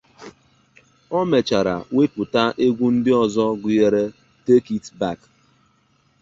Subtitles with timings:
[1.17, 4.03] O mechara wepụta egwu ndị ozo gụnyere
[4.45, 5.19] "Take it Back".